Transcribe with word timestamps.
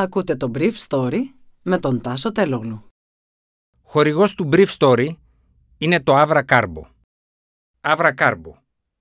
Ακούτε 0.00 0.36
το 0.36 0.50
Brief 0.54 0.72
Story 0.88 1.18
με 1.62 1.78
τον 1.78 2.00
Τάσο 2.00 2.32
Τελόγλου. 2.32 2.84
Χορηγός 3.82 4.34
του 4.34 4.48
Brief 4.52 4.66
Story 4.78 5.08
είναι 5.78 6.00
το 6.00 6.20
Avra 6.20 6.42
Carbo. 6.48 6.82
Avra 7.80 8.14
Carbo, 8.18 8.52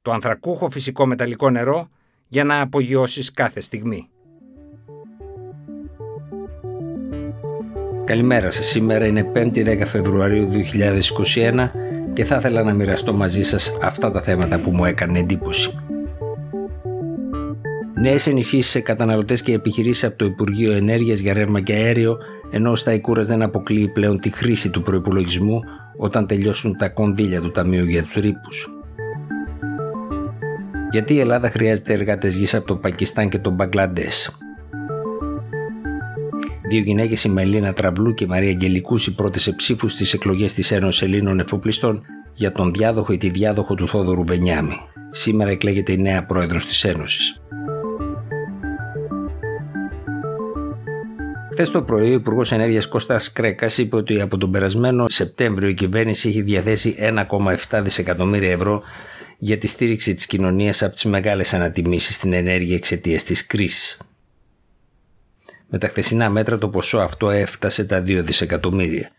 το 0.01 0.12
ανθρακούχο 0.12 0.70
φυσικό 0.70 1.05
μεταλλικό 1.05 1.49
νερό 1.49 1.89
για 2.27 2.43
να 2.43 2.62
απογειώσεις 2.62 3.31
κάθε 3.31 3.59
στιγμή. 3.59 4.09
Καλημέρα 8.06 8.52
σας. 8.52 8.66
Σήμερα 8.66 9.06
είναι 9.06 9.31
5η 9.36 9.81
10 9.81 9.86
Φεβρουαρίου 9.86 10.47
2021 11.36 11.72
και 12.13 12.26
θα 12.26 12.36
ήθελα 12.36 12.63
να 12.63 12.74
μοιραστώ 12.74 13.13
μαζί 13.13 13.44
σας 13.44 13.78
αυτά 13.81 14.12
τα 14.12 14.22
θέματα 14.22 14.60
που 14.60 14.72
μου 14.72 14.86
έκανε 14.86 15.20
εντύπωση. 15.20 15.78
Νέες 18.02 18.27
ενισχύσεις 18.27 18.72
σε 18.72 18.80
καταναλωτές 18.80 19.41
και 19.41 19.54
επιχειρήσεις 19.54 20.04
από 20.04 20.18
το 20.18 20.26
Υπουργείο 20.26 20.72
Ενέργειας 20.72 21.20
για 21.20 21.34
ρεύμα 21.34 21.62
και 21.62 21.73
αέριο, 21.73 22.17
ενώ 22.52 22.71
ο 22.71 22.76
Σταϊκούρα 22.76 23.21
δεν 23.21 23.41
αποκλείει 23.41 23.88
πλέον 23.88 24.20
τη 24.20 24.30
χρήση 24.30 24.70
του 24.70 24.81
προπολογισμού 24.81 25.59
όταν 25.98 26.27
τελειώσουν 26.27 26.77
τα 26.77 26.90
κονδύλια 26.90 27.41
του 27.41 27.52
Ταμείου 27.52 27.85
για 27.85 28.04
τους 28.04 28.13
ρήπους. 28.13 28.67
Γιατί 30.91 31.13
η 31.13 31.20
Ελλάδα 31.20 31.49
χρειάζεται 31.49 31.93
εργάτες 31.93 32.35
γης 32.35 32.54
από 32.54 32.66
το 32.66 32.76
Πακιστάν 32.76 33.30
και 33.30 33.38
τον 33.38 33.54
Μπαγκλαντές. 33.54 34.38
Δύο 36.70 36.79
γυναίκες, 36.79 37.23
η 37.23 37.29
Μελίνα 37.29 37.73
Τραβλού 37.73 38.13
και 38.13 38.23
η 38.23 38.27
Μαρία 38.27 38.49
Αγγελικούς, 38.49 39.07
οι 39.07 39.16
πρώτες 39.16 39.54
ψήφους 39.55 39.91
στις 39.91 40.13
εκλογές 40.13 40.54
της 40.54 40.71
Ένωσης 40.71 41.02
Ελλήνων 41.02 41.40
Εφοπλιστών 41.40 42.02
για 42.34 42.52
τον 42.52 42.73
διάδοχο 42.73 43.13
ή 43.13 43.18
τη 43.18 43.29
διάδοχο 43.29 43.76
του 43.76 43.88
Θόδωρου 43.88 44.26
Βενιάμι. 44.26 44.76
Σήμερα 45.12 45.52
εκλέγεται 45.52 45.91
η 45.91 45.98
νέα 45.98 46.26
πρόεδρος 46.26 46.66
της 46.66 46.84
Ένωσης. 46.84 47.41
Χθες 51.59 51.72
το 51.72 51.81
πρωί, 51.81 52.09
ο 52.09 52.13
Υπουργός 52.13 52.52
Ενέργειας 52.52 52.88
Κώστας 52.88 53.31
Κρέκας 53.31 53.77
είπε 53.77 53.96
ότι 53.96 54.21
από 54.21 54.38
τον 54.38 54.52
περασμένο 54.52 55.10
Σεπτέμβριο 55.10 55.70
η 55.70 55.74
κυβέρνηση 55.74 56.29
έχει 56.29 56.41
διαθέσει 56.41 56.96
1,7 57.70 57.82
δισεκατομμύρια 57.84 58.51
ευρώ 58.51 58.82
για 59.38 59.57
τη 59.57 59.68
στήριξη 59.68 60.13
της 60.13 60.26
κοινωνίας 60.26 60.84
από 60.84 60.93
τις 60.93 61.05
μεγάλες 61.05 61.54
ανατιμήσεις 61.54 62.16
στην 62.16 62.34
ενέργεια 62.34 62.76
εξαιτίας 62.76 63.24
της 63.24 63.46
κρίσης. 63.46 64.02
Με 65.70 65.78
τα 65.78 65.88
χθεσινά 65.88 66.30
μέτρα 66.30 66.58
το 66.58 66.70
ποσό 66.70 66.98
αυτό 66.98 67.30
έφτασε 67.30 67.86
τα 67.86 68.00
2 68.02 68.22
δισεκατομμύρια. 68.23 69.12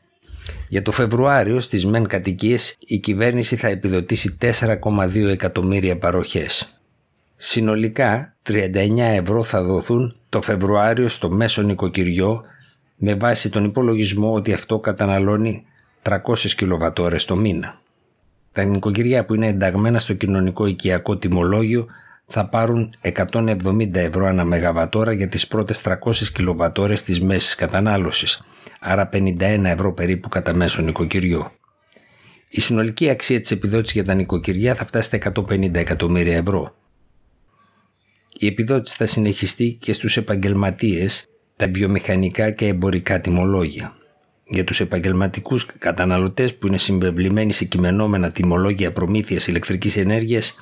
Για 0.68 0.82
το 0.82 0.92
Φεβρουάριο 0.92 1.60
στις 1.60 1.86
μεν 1.86 2.06
κατοικίες 2.06 2.76
η 2.78 2.98
κυβέρνηση 2.98 3.56
θα 3.56 3.68
επιδοτήσει 3.68 4.38
4,2 4.40 5.26
εκατομμύρια 5.28 5.98
παροχές. 5.98 6.79
Συνολικά 7.42 8.36
39 8.48 8.98
ευρώ 8.98 9.44
θα 9.44 9.62
δοθούν 9.62 10.16
το 10.28 10.42
Φεβρουάριο 10.42 11.08
στο 11.08 11.30
μέσο 11.30 11.62
νοικοκυριό 11.62 12.44
με 12.96 13.14
βάση 13.14 13.50
τον 13.50 13.64
υπολογισμό 13.64 14.32
ότι 14.32 14.52
αυτό 14.52 14.78
καταναλώνει 14.78 15.64
300 16.02 16.16
κιλοβατόρες 16.56 17.24
το 17.24 17.36
μήνα. 17.36 17.80
Τα 18.52 18.64
νοικοκυριά 18.64 19.24
που 19.24 19.34
είναι 19.34 19.46
ενταγμένα 19.46 19.98
στο 19.98 20.14
κοινωνικό 20.14 20.66
οικιακό 20.66 21.16
τιμολόγιο 21.16 21.86
θα 22.24 22.48
πάρουν 22.48 22.94
170 23.02 23.94
ευρώ 23.94 24.26
ανά 24.26 24.44
μεγαβατόρα 24.44 25.12
για 25.12 25.28
τις 25.28 25.46
πρώτες 25.46 25.82
300 25.84 25.96
κιλοβατόρες 26.32 27.02
της 27.02 27.20
μέσης 27.20 27.54
κατανάλωσης, 27.54 28.42
άρα 28.80 29.08
51 29.12 29.64
ευρώ 29.64 29.92
περίπου 29.94 30.28
κατά 30.28 30.54
μέσο 30.54 30.82
νοικοκυριό. 30.82 31.52
Η 32.48 32.60
συνολική 32.60 33.08
αξία 33.08 33.40
της 33.40 33.50
επιδότησης 33.50 33.94
για 33.94 34.04
τα 34.04 34.14
νοικοκυριά 34.14 34.74
θα 34.74 34.86
φτάσει 34.86 35.06
στα 35.06 35.16
150 35.16 35.74
εκατομμύρια 35.74 36.36
ευρώ. 36.36 36.74
Η 38.42 38.46
επιδότηση 38.46 38.96
θα 38.96 39.06
συνεχιστεί 39.06 39.76
και 39.80 39.92
στους 39.92 40.16
επαγγελματίες, 40.16 41.28
τα 41.56 41.66
βιομηχανικά 41.70 42.50
και 42.50 42.66
εμπορικά 42.66 43.20
τιμολόγια. 43.20 43.96
Για 44.44 44.64
τους 44.64 44.80
επαγγελματικούς 44.80 45.66
καταναλωτές 45.78 46.54
που 46.54 46.66
είναι 46.66 46.78
συμβεβλημένοι 46.78 47.52
σε 47.52 47.64
κειμενόμενα 47.64 48.30
τιμολόγια 48.30 48.92
προμήθειας 48.92 49.46
ηλεκτρικής 49.46 49.96
ενέργειας, 49.96 50.54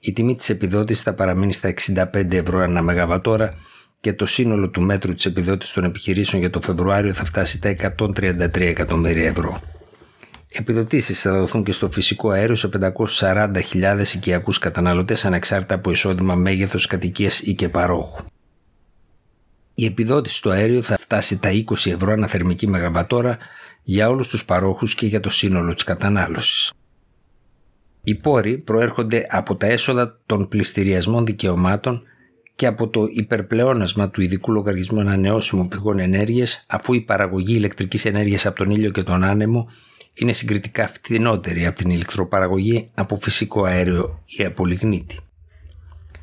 η 0.00 0.12
τιμή 0.12 0.34
της 0.34 0.48
επιδότησης 0.48 1.02
θα 1.02 1.14
παραμείνει 1.14 1.52
στα 1.52 1.68
65 1.68 2.36
ευρώ 2.36 2.58
ανά 2.58 2.82
μεγαβατόρα 2.82 3.54
και 4.00 4.12
το 4.12 4.26
σύνολο 4.26 4.68
του 4.68 4.82
μέτρου 4.82 5.14
της 5.14 5.24
επιδότησης 5.24 5.74
των 5.74 5.84
επιχειρήσεων 5.84 6.40
για 6.40 6.50
το 6.50 6.60
Φεβρουάριο 6.60 7.12
θα 7.12 7.24
φτάσει 7.24 7.60
τα 7.60 7.94
133 7.98 8.60
εκατομμύρια 8.60 9.26
ευρώ. 9.26 9.60
Επιδοτήσεις 10.58 11.20
θα 11.20 11.32
δοθούν 11.32 11.64
και 11.64 11.72
στο 11.72 11.90
φυσικό 11.90 12.30
αέριο 12.30 12.54
σε 12.54 12.68
540.000 13.18 14.02
οικιακούς 14.14 14.58
καταναλωτές 14.58 15.24
ανεξάρτητα 15.24 15.74
από 15.74 15.90
εισόδημα 15.90 16.34
μέγεθος 16.34 16.86
κατοικίας 16.86 17.40
ή 17.40 17.54
και 17.54 17.68
παρόχου. 17.68 18.24
Η 19.74 19.84
επιδότηση 19.84 20.36
στο 20.36 20.50
αέριο 20.50 20.82
θα 20.82 20.96
φτάσει 20.98 21.38
τα 21.38 21.50
20 21.50 21.90
ευρώ 21.90 22.12
αναθερμική 22.12 22.66
μεγαβατόρα 22.66 23.38
για 23.82 24.08
όλους 24.08 24.28
τους 24.28 24.44
παρόχους 24.44 24.94
και 24.94 25.06
για 25.06 25.20
το 25.20 25.30
σύνολο 25.30 25.74
της 25.74 25.84
κατανάλωσης. 25.84 26.72
Οι 28.02 28.14
πόροι 28.14 28.58
προέρχονται 28.58 29.26
από 29.30 29.56
τα 29.56 29.66
έσοδα 29.66 30.18
των 30.26 30.48
πληστηριασμών 30.48 31.26
δικαιωμάτων 31.26 32.02
και 32.54 32.66
από 32.66 32.88
το 32.88 33.06
υπερπλεόνασμα 33.10 34.10
του 34.10 34.22
ειδικού 34.22 34.52
λογαριασμού 34.52 35.00
ανανεώσιμων 35.00 35.68
πηγών 35.68 35.98
ενέργειας 35.98 36.64
αφού 36.68 36.92
η 36.92 37.00
παραγωγή 37.00 37.54
ηλεκτρικής 37.54 38.04
ενέργειας 38.04 38.46
από 38.46 38.56
τον 38.56 38.70
ήλιο 38.70 38.90
και 38.90 39.02
τον 39.02 39.24
άνεμο 39.24 39.68
είναι 40.18 40.32
συγκριτικά 40.32 40.88
φθηνότερη 40.88 41.66
από 41.66 41.76
την 41.76 41.90
ηλεκτροπαραγωγή 41.90 42.90
από 42.94 43.16
φυσικό 43.16 43.64
αέριο 43.64 44.22
ή 44.26 44.44
από 44.44 44.66
λιγνίτη. 44.66 45.18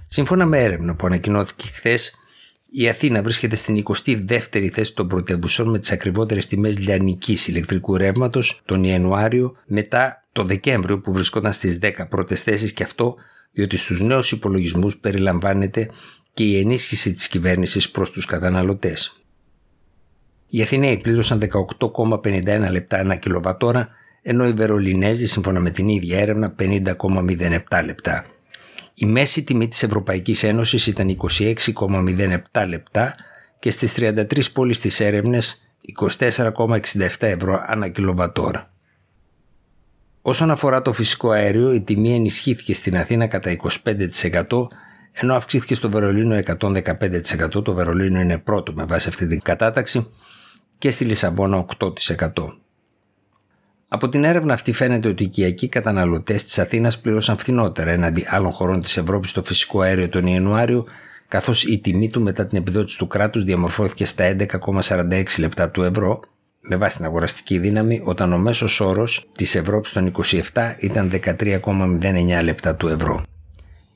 Σύμφωνα 0.08 0.46
με 0.46 0.62
έρευνα 0.62 0.96
που 0.96 1.06
ανακοινώθηκε 1.06 1.68
χθες, 1.68 2.18
η 2.72 2.90
Αθήνα 2.90 3.22
βρίσκεται 3.22 3.56
στην 3.56 3.84
22η 3.86 4.68
θέση 4.72 4.96
των 4.96 5.08
πρωτεύουσων 5.08 5.70
με 5.70 5.80
τις 5.80 5.92
ακριβότερες 5.92 6.48
τιμές 6.48 6.78
λιανικής 6.80 7.48
ηλεκτρικού 7.48 7.98
ρεύματος 7.98 8.62
τον 8.66 8.84
Ιανουάριο 8.84 9.56
μετά 9.66 10.24
το 10.32 10.44
Δεκέμβριο 10.44 11.00
που 11.00 11.12
βρισκόταν 11.12 11.54
στις 11.54 11.80
10 11.82 11.92
πρώτες 12.10 12.42
θέσεις 12.42 12.74
και 12.74 12.84
αυτό 12.84 13.16
διότι 13.52 13.78
στους 13.78 14.02
νέους 14.02 14.32
υπολογισμούς 14.32 14.98
περιλαμβάνεται 14.98 15.90
και 16.34 16.44
η 16.44 16.60
ενίσχυση 16.60 17.12
της 17.12 17.28
κυβέρνησης 17.28 17.90
προς 17.90 18.12
τους 18.12 18.26
καταναλωτές. 18.26 19.23
Οι 20.56 20.62
Αθηναίοι 20.62 20.98
πλήρωσαν 20.98 21.42
18,51 21.80 22.68
λεπτά 22.72 23.00
ένα 23.00 23.16
κιλοβατόρα, 23.16 23.90
ενώ 24.22 24.48
οι 24.48 24.52
Βερολινέζοι 24.52 25.26
σύμφωνα 25.26 25.60
με 25.60 25.70
την 25.70 25.88
ίδια 25.88 26.20
έρευνα 26.20 26.56
50,07 26.60 27.82
λεπτά. 27.86 28.24
Η 28.94 29.06
μέση 29.06 29.44
τιμή 29.44 29.68
της 29.68 29.84
Ευρωπαϊκής 29.84 30.44
Ένωσης 30.44 30.88
ήταν 30.88 31.18
26,07 32.52 32.66
λεπτά 32.68 33.16
και 33.60 33.72
στις 33.72 33.94
33 33.98 34.52
πόλεις 34.54 34.80
της 34.80 35.00
έρευνες 35.00 35.64
24,67 36.18 37.08
ευρώ 37.20 37.64
ανά 37.68 37.88
κιλοβατόρα. 37.88 38.72
Όσον 40.22 40.52
αφορά 40.52 40.82
το 40.82 40.94
φυσικό 40.94 41.30
αέριο, 41.30 41.74
η 41.74 41.82
τιμή 41.82 42.14
ενισχύθηκε 42.14 42.74
στην 42.74 42.98
Αθήνα 42.98 43.28
κατά 43.28 43.56
25% 43.84 44.68
ενώ 45.12 45.36
αυξήθηκε 45.36 45.76
στο 45.76 45.90
Βερολίνο 45.90 46.40
115%. 46.60 47.64
Το 47.64 47.74
Βερολίνο 47.74 48.20
είναι 48.20 48.38
πρώτο 48.38 48.74
με 48.74 48.84
βάση 48.84 49.08
αυτή 49.08 49.28
την 49.28 49.42
κατάταξη 49.42 50.08
και 50.84 50.92
στη 50.92 51.06
Λισαβόνα 51.06 51.66
8%. 51.80 51.90
Από 53.88 54.10
την 54.10 54.24
έρευνα 54.24 54.54
αυτή 54.54 54.72
φαίνεται 54.72 55.08
ότι 55.08 55.24
οι 55.24 55.26
οικιακοί 55.26 55.68
καταναλωτές 55.68 56.44
της 56.44 56.60
Αθήνας 56.60 57.00
πλήρωσαν 57.00 57.38
φθηνότερα 57.38 57.92
έναντι 57.92 58.26
άλλων 58.30 58.52
χωρών 58.52 58.82
της 58.82 58.98
Ευρώπης 58.98 59.30
στο 59.30 59.44
φυσικό 59.44 59.82
αέριο 59.82 60.10
τον 60.10 60.26
Ιανουάριο, 60.28 60.86
καθώς 61.28 61.64
η 61.64 61.80
τιμή 61.80 62.10
του 62.10 62.22
μετά 62.22 62.48
την 62.48 62.58
επιδότηση 62.58 62.98
του 62.98 63.08
κράτους 63.08 63.44
διαμορφώθηκε 63.44 64.06
στα 64.06 64.36
11,46 64.82 65.24
λεπτά 65.40 65.70
του 65.70 65.84
ευρώ, 65.84 66.20
με 66.62 66.76
βάση 66.76 66.96
την 66.96 67.06
αγοραστική 67.06 67.58
δύναμη, 67.58 68.02
όταν 68.04 68.34
ο 68.34 68.38
μέσος 68.38 68.80
όρος 68.80 69.26
της 69.38 69.56
Ευρώπης 69.56 69.92
των 69.92 70.12
27 70.54 70.76
ήταν 70.80 71.10
13,09 71.10 72.44
λεπτά 72.44 72.76
του 72.76 72.88
ευρώ. 72.88 73.24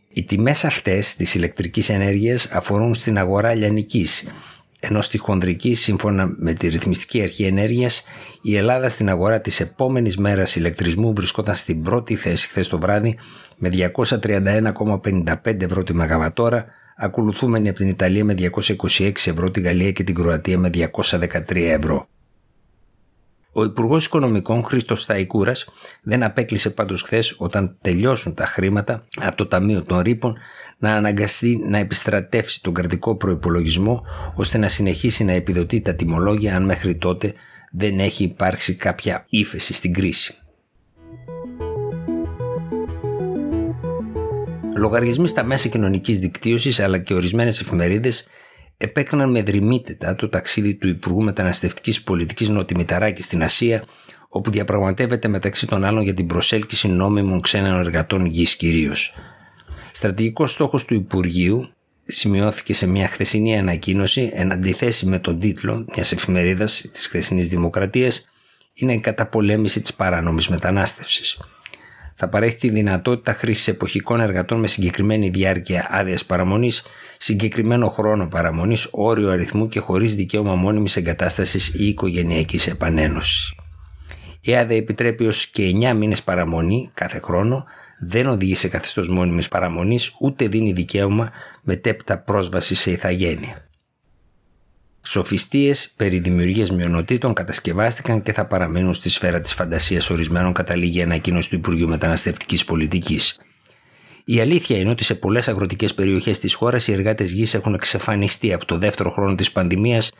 Οι 0.09 0.23
τιμές 0.23 0.65
αυτές 0.65 1.15
της 1.15 1.35
ηλεκτρικής 1.35 1.89
ενέργειας 1.89 2.45
αφορούν 2.51 2.93
στην 2.93 3.17
αγορά 3.17 3.55
λιανικής, 3.55 4.23
ενώ 4.79 5.01
στη 5.01 5.17
χονδρική, 5.17 5.73
σύμφωνα 5.73 6.33
με 6.37 6.53
τη 6.53 6.67
Ρυθμιστική 6.67 7.21
Αρχή 7.21 7.43
Ενέργειας, 7.43 8.03
η 8.41 8.55
Ελλάδα 8.55 8.89
στην 8.89 9.09
αγορά 9.09 9.41
της 9.41 9.59
επόμενης 9.59 10.17
μέρας 10.17 10.55
ηλεκτρισμού 10.55 11.13
βρισκόταν 11.13 11.55
στην 11.55 11.81
πρώτη 11.81 12.15
θέση 12.15 12.47
χθες 12.47 12.67
το 12.67 12.79
βράδυ 12.79 13.17
με 13.57 13.69
231,55 13.69 15.61
ευρώ 15.61 15.83
τη 15.83 15.93
Μεγαβατόρα, 15.93 16.65
ακολουθούμενη 16.97 17.69
από 17.69 17.77
την 17.77 17.87
Ιταλία 17.87 18.25
με 18.25 18.35
226 18.97 19.11
ευρώ, 19.25 19.51
τη 19.51 19.61
Γαλλία 19.61 19.91
και 19.91 20.03
την 20.03 20.15
Κροατία 20.15 20.57
με 20.57 20.69
213 20.73 21.55
ευρώ. 21.55 22.07
Ο 23.57 23.63
Υπουργός 23.63 24.05
Οικονομικών 24.05 24.63
Χρήστος 24.63 25.05
Θαϊκούρα 25.05 25.51
δεν 26.01 26.23
απέκλεισε 26.23 26.69
πάντως 26.69 27.01
χθες 27.01 27.35
όταν 27.37 27.77
τελειώσουν 27.81 28.33
τα 28.33 28.45
χρήματα 28.45 29.05
από 29.21 29.35
το 29.35 29.45
Ταμείο 29.47 29.83
των 29.83 29.99
Ρήπων 29.99 30.37
να 30.77 30.93
αναγκαστεί 30.93 31.63
να 31.67 31.77
επιστρατεύσει 31.77 32.61
τον 32.61 32.73
κρατικό 32.73 33.15
προπολογισμό 33.15 34.03
ώστε 34.35 34.57
να 34.57 34.67
συνεχίσει 34.67 35.23
να 35.23 35.31
επιδοτεί 35.31 35.81
τα 35.81 35.95
τιμολόγια 35.95 36.55
αν 36.55 36.63
μέχρι 36.63 36.95
τότε 36.95 37.33
δεν 37.71 37.99
έχει 37.99 38.23
υπάρξει 38.23 38.75
κάποια 38.75 39.25
ύφεση 39.29 39.73
στην 39.73 39.93
κρίση. 39.93 40.35
Λογαριασμοί 44.75 45.27
στα 45.27 45.43
μέσα 45.43 45.67
κοινωνικής 45.67 46.19
δικτύωσης 46.19 46.79
αλλά 46.79 46.97
και 46.97 47.13
ορισμένες 47.13 47.59
εφημερίδες 47.59 48.27
επέκριναν 48.77 49.31
με 49.31 49.41
δρυμύτητα 49.41 50.15
το 50.15 50.29
ταξίδι 50.29 50.75
του 50.75 50.87
Υπουργού 50.87 51.23
Μεταναστευτικής 51.23 52.03
Πολιτικής 52.03 52.49
Νότι 52.49 52.75
Μηταράκη 52.75 53.21
στην 53.21 53.43
Ασία, 53.43 53.83
όπου 54.29 54.51
διαπραγματεύεται 54.51 55.27
μεταξύ 55.27 55.67
των 55.67 55.83
άλλων 55.83 56.03
για 56.03 56.13
την 56.13 56.27
προσέλκυση 56.27 56.87
νόμιμων 56.87 57.41
ξένων 57.41 57.79
εργατών 57.79 58.25
γης 58.25 58.55
κυρίως. 58.55 59.13
Στρατηγικός 59.91 60.51
στόχος 60.51 60.85
του 60.85 60.93
Υπουργείου 60.93 61.69
σημειώθηκε 62.05 62.73
σε 62.73 62.87
μια 62.87 63.07
χθεσινή 63.07 63.57
ανακοίνωση 63.57 64.31
εν 64.33 64.51
αντιθέσει 64.51 65.05
με 65.05 65.19
τον 65.19 65.39
τίτλο 65.39 65.85
μιας 65.93 66.11
εφημερίδας 66.11 66.89
της 66.91 67.07
χθεσινής 67.07 67.47
Δημοκρατίας 67.47 68.29
είναι 68.73 68.93
η 68.93 68.99
καταπολέμηση 68.99 69.81
της 69.81 69.93
παράνομης 69.93 70.47
μετανάστευσης. 70.47 71.39
Θα 72.19 72.27
παρέχει 72.27 72.55
τη 72.55 72.69
δυνατότητα 72.69 73.33
χρήσης 73.33 73.67
εποχικών 73.67 74.19
εργατών 74.19 74.59
με 74.59 74.67
συγκεκριμένη 74.67 75.29
διάρκεια 75.29 75.87
άδειας 75.89 76.25
παραμονής, 76.25 76.85
συγκεκριμένο 77.17 77.89
χρόνο 77.89 78.27
παραμονής, 78.27 78.87
όριο 78.91 79.29
αριθμού 79.29 79.67
και 79.67 79.79
χωρίς 79.79 80.15
δικαίωμα 80.15 80.55
μόνιμης 80.55 80.95
εγκατάστασης 80.95 81.73
ή 81.73 81.87
οικογενειακής 81.87 82.67
επανένωσης. 82.67 83.53
Η 84.41 84.55
άδεια 84.55 84.77
επιτρέπει 84.77 85.25
ω 85.25 85.31
και 85.51 85.63
9 85.63 85.93
μήνες 85.93 86.23
παραμονή 86.23 86.91
κάθε 86.93 87.19
χρόνο, 87.19 87.65
δεν 87.99 88.27
οδηγεί 88.27 88.55
σε 88.55 88.67
καθεστώς 88.67 89.09
μόνιμης 89.09 89.47
παραμονής, 89.47 90.15
ούτε 90.19 90.47
δίνει 90.47 90.71
δικαίωμα 90.71 91.31
μετέπειτα 91.61 92.17
πρόσβαση 92.17 92.75
σε 92.75 92.91
ηθαγένεια. 92.91 93.66
Σοφιστίες 95.09 95.93
περί 95.95 96.19
δημιουργίας 96.19 96.71
μειονοτήτων 96.71 97.33
κατασκευάστηκαν 97.33 98.21
και 98.21 98.33
θα 98.33 98.45
παραμείνουν 98.45 98.93
στη 98.93 99.09
σφαίρα 99.09 99.41
της 99.41 99.53
φαντασίας 99.53 100.09
ορισμένων, 100.09 100.53
καταλήγει 100.53 101.01
ανακοίνωση 101.01 101.49
του 101.49 101.55
Υπουργείου 101.55 101.87
Μεταναστευτικής 101.87 102.63
Πολιτικής. 102.65 103.39
Η 104.25 104.39
αλήθεια 104.39 104.77
είναι 104.77 104.89
ότι 104.89 105.03
σε 105.03 105.15
πολλές 105.15 105.47
αγροτικές 105.47 105.93
περιοχές 105.93 106.39
της 106.39 106.53
χώρας 106.53 106.87
οι 106.87 106.91
εργάτες 106.91 107.31
γης 107.31 107.53
έχουν 107.53 107.73
εξαφανιστεί 107.73 108.53
από 108.53 108.65
το 108.65 108.77
δεύτερο 108.77 109.09
χρόνο 109.09 109.35
της 109.35 109.51
πανδημίας, 109.51 110.11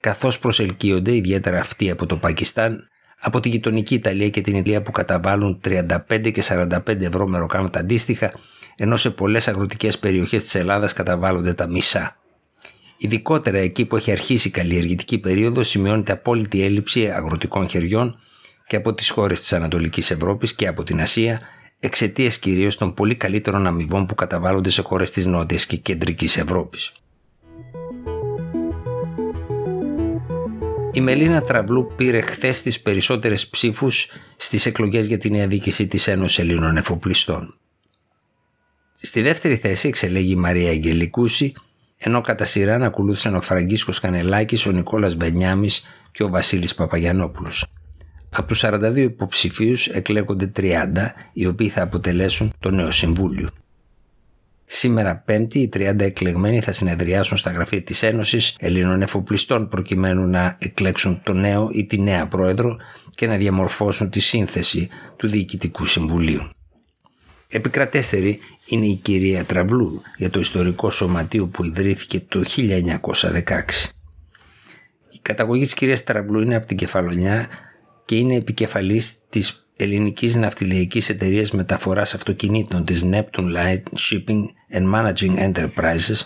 καθώς 0.00 0.38
προσελκύονται, 0.38 1.14
ιδιαίτερα 1.14 1.58
αυτοί 1.58 1.90
από 1.90 2.06
το 2.06 2.16
Πακιστάν, 2.16 2.88
από 3.20 3.40
τη 3.40 3.48
γειτονική 3.48 3.94
Ιταλία 3.94 4.28
και 4.28 4.40
την 4.40 4.56
Ιταλία 4.56 4.82
που 4.82 4.90
καταβάλουν 4.90 5.60
35 5.64 6.30
και 6.32 6.42
45 6.42 7.04
ευρώ 7.04 7.26
μεροκάματα 7.28 7.80
αντίστοιχα, 7.80 8.32
ενώ 8.76 8.96
σε 8.96 9.10
πολλές 9.10 9.48
αγροτικές 9.48 9.98
περιοχές 9.98 10.42
της 10.42 10.54
Ελλάδας 10.54 10.92
καταβάλλονται 10.92 11.52
τα 11.54 11.66
μισά. 11.66 12.19
Ειδικότερα 13.02 13.58
εκεί 13.58 13.86
που 13.86 13.96
έχει 13.96 14.10
αρχίσει 14.10 14.48
η 14.48 14.50
καλλιεργητική 14.50 15.18
περίοδος 15.18 15.68
σημειώνεται 15.68 16.12
απόλυτη 16.12 16.62
έλλειψη 16.62 17.10
αγροτικών 17.10 17.68
χεριών 17.68 18.18
και 18.66 18.76
από 18.76 18.94
τις 18.94 19.10
χώρες 19.10 19.40
της 19.40 19.52
Ανατολικής 19.52 20.10
Ευρώπης 20.10 20.54
και 20.54 20.66
από 20.66 20.82
την 20.82 21.00
Ασία 21.00 21.40
εξαιτίας 21.78 22.38
κυρίως 22.38 22.76
των 22.76 22.94
πολύ 22.94 23.14
καλύτερων 23.14 23.66
αμοιβών 23.66 24.06
που 24.06 24.14
καταβάλλονται 24.14 24.70
σε 24.70 24.82
χώρες 24.82 25.10
της 25.10 25.26
Νότιας 25.26 25.66
και 25.66 25.76
Κεντρικής 25.76 26.36
Ευρώπης. 26.36 26.92
Η 30.92 31.00
Μελίνα 31.00 31.42
Τραβλού 31.42 31.92
πήρε 31.96 32.20
χθες 32.20 32.62
τις 32.62 32.80
περισσότερες 32.80 33.48
ψήφους 33.48 34.08
στις 34.36 34.66
εκλογές 34.66 35.06
για 35.06 35.18
την 35.18 35.32
νέα 35.32 35.46
διοίκηση 35.46 35.86
της 35.86 36.06
Ένωσης 36.06 36.38
Ελλήνων 36.38 36.76
Εφοπλιστών. 36.76 37.54
Στη 38.92 39.22
δεύτερη 39.22 39.56
θέση 39.56 39.88
εξελέγει 39.88 40.32
η 40.32 40.36
Μαρία 40.36 40.70
Αγγελικούση 40.70 41.52
ενώ 42.02 42.20
κατά 42.20 42.44
σειρά 42.44 42.74
ακολούθησαν 42.74 43.34
ο 43.34 43.40
Φραγκίσκος 43.40 44.00
Κανελάκης, 44.00 44.66
ο 44.66 44.70
Νικόλας 44.70 45.14
Μπενιάμης 45.14 45.82
και 46.12 46.22
ο 46.22 46.28
Βασίλης 46.28 46.74
Παπαγιανόπουλος. 46.74 47.66
Από 48.30 48.48
τους 48.48 48.58
42 48.64 48.96
υποψηφίους 48.96 49.86
εκλέγονται 49.86 50.46
30, 50.46 51.14
οι 51.32 51.46
οποίοι 51.46 51.68
θα 51.68 51.82
αποτελέσουν 51.82 52.52
το 52.58 52.70
νέο 52.70 52.90
συμβούλιο. 52.90 53.48
Σήμερα 54.66 55.16
Πέμπτη 55.16 55.58
οι 55.58 55.68
30 55.72 56.00
εκλεγμένοι 56.00 56.60
θα 56.60 56.72
συνεδριάσουν 56.72 57.36
στα 57.36 57.50
γραφεία 57.50 57.82
της 57.82 58.02
Ένωσης 58.02 58.56
Ελλήνων 58.58 59.02
Εφοπλιστών 59.02 59.68
προκειμένου 59.68 60.26
να 60.26 60.56
εκλέξουν 60.58 61.20
το 61.22 61.32
νέο 61.32 61.68
ή 61.72 61.86
τη 61.86 62.00
νέα 62.00 62.26
πρόεδρο 62.26 62.76
και 63.10 63.26
να 63.26 63.36
διαμορφώσουν 63.36 64.10
τη 64.10 64.20
σύνθεση 64.20 64.88
του 65.16 65.28
Διοικητικού 65.28 65.86
Συμβουλίου. 65.86 66.50
Επικρατέστερη 67.52 68.40
είναι 68.66 68.86
η 68.86 68.94
κυρία 68.94 69.44
Τραβλού 69.44 70.02
για 70.16 70.30
το 70.30 70.40
ιστορικό 70.40 70.90
σωματείο 70.90 71.46
που 71.46 71.64
ιδρύθηκε 71.64 72.20
το 72.28 72.42
1916. 72.56 73.60
Η 75.10 75.18
καταγωγή 75.22 75.62
της 75.62 75.74
κυρίας 75.74 76.04
Τραβλού 76.04 76.40
είναι 76.40 76.54
από 76.54 76.66
την 76.66 76.76
Κεφαλονιά 76.76 77.48
και 78.04 78.16
είναι 78.16 78.34
επικεφαλής 78.34 79.18
της 79.28 79.70
ελληνικής 79.76 80.34
ναυτιλιακής 80.34 81.08
εταιρείας 81.08 81.50
μεταφοράς 81.50 82.14
αυτοκινήτων 82.14 82.84
της 82.84 83.04
Neptune 83.10 83.56
Light 83.56 83.82
Shipping 83.98 84.42
and 84.72 84.94
Managing 84.94 85.52
Enterprises 85.52 86.20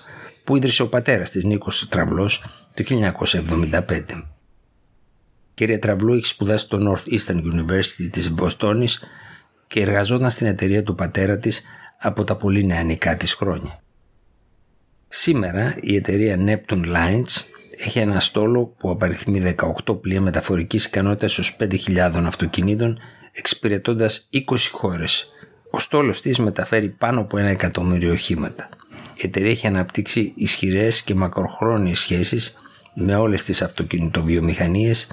που 0.44 0.56
ίδρυσε 0.56 0.82
ο 0.82 0.88
πατέρας 0.88 1.30
της 1.30 1.44
Νίκος 1.44 1.88
Τραβλός 1.88 2.44
το 2.74 2.84
1975. 2.84 4.26
Η 5.46 5.54
κυρία 5.54 5.78
Τραβλού 5.78 6.14
έχει 6.14 6.26
σπουδάσει 6.26 6.64
στο 6.64 6.78
Northeastern 6.80 7.36
University 7.36 8.08
της 8.10 8.30
Βοστόνης 8.30 9.02
και 9.66 9.80
εργαζόταν 9.80 10.30
στην 10.30 10.46
εταιρεία 10.46 10.82
του 10.82 10.94
πατέρα 10.94 11.38
της 11.38 11.62
από 11.98 12.24
τα 12.24 12.36
πολύ 12.36 12.66
νεανικά 12.66 13.16
της 13.16 13.34
χρόνια. 13.34 13.82
Σήμερα 15.08 15.76
η 15.80 15.94
εταιρεία 15.94 16.36
Neptune 16.38 16.84
Lines 16.84 17.44
έχει 17.76 17.98
ένα 17.98 18.20
στόλο 18.20 18.74
που 18.78 18.90
απαριθμεί 18.90 19.54
18 19.86 20.00
πλοία 20.00 20.20
μεταφορικής 20.20 20.84
ικανότητας 20.84 21.38
ως 21.38 21.56
5.000 21.60 22.22
αυτοκινήτων 22.26 22.98
εξυπηρετώντας 23.32 24.28
20 24.32 24.40
χώρες. 24.70 25.28
Ο 25.70 25.78
στόλος 25.78 26.20
της 26.20 26.38
μεταφέρει 26.38 26.88
πάνω 26.88 27.20
από 27.20 27.38
ένα 27.38 27.48
εκατομμύριο 27.48 28.12
οχήματα. 28.12 28.68
Η 29.14 29.20
εταιρεία 29.26 29.50
έχει 29.50 29.66
αναπτύξει 29.66 30.32
ισχυρές 30.36 31.02
και 31.02 31.14
μακροχρόνιες 31.14 31.98
σχέσεις 31.98 32.58
με 32.94 33.16
όλες 33.16 33.44
τις 33.44 33.62
αυτοκινητοβιομηχανίες 33.62 35.08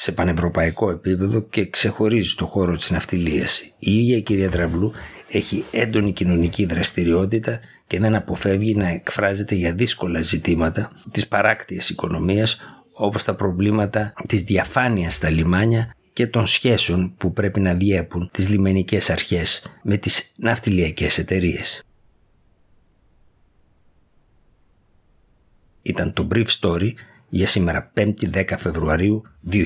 σε 0.00 0.12
πανευρωπαϊκό 0.12 0.90
επίπεδο 0.90 1.40
και 1.40 1.66
ξεχωρίζει 1.66 2.28
στο 2.28 2.46
χώρο 2.46 2.76
της 2.76 2.90
ναυτιλίας. 2.90 3.60
Η 3.78 3.98
ίδια 3.98 4.16
η 4.16 4.22
κυρία 4.22 4.50
Τραβλού 4.50 4.92
έχει 5.28 5.64
έντονη 5.70 6.12
κοινωνική 6.12 6.64
δραστηριότητα 6.64 7.60
και 7.86 7.98
δεν 7.98 8.14
αποφεύγει 8.14 8.74
να 8.74 8.88
εκφράζεται 8.88 9.54
για 9.54 9.72
δύσκολα 9.72 10.20
ζητήματα 10.20 10.92
της 11.10 11.28
παράκτειας 11.28 11.90
οικονομίας 11.90 12.60
όπως 12.92 13.24
τα 13.24 13.34
προβλήματα 13.34 14.12
της 14.28 14.42
διαφάνειας 14.42 15.14
στα 15.14 15.30
λιμάνια 15.30 15.96
και 16.12 16.26
των 16.26 16.46
σχέσεων 16.46 17.14
που 17.16 17.32
πρέπει 17.32 17.60
να 17.60 17.74
διέπουν 17.74 18.28
τις 18.32 18.48
λιμενικές 18.48 19.10
αρχές 19.10 19.62
με 19.82 19.96
τις 19.96 20.32
ναυτιλιακές 20.36 21.18
εταιρείες. 21.18 21.82
Ήταν 25.82 26.12
το 26.12 26.28
Brief 26.32 26.46
Story 26.60 26.92
για 27.30 27.46
σήμερα 27.46 27.92
5η 27.96 28.34
10 28.34 28.44
Φεβρουαρίου 28.58 29.22
2022. 29.50 29.60